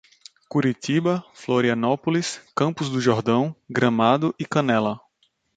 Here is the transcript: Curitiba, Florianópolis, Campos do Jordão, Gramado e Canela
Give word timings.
Curitiba, 0.49 1.23
Florianópolis, 1.31 2.41
Campos 2.55 2.89
do 2.89 2.99
Jordão, 2.99 3.55
Gramado 3.69 4.33
e 4.39 4.43
Canela 4.47 4.99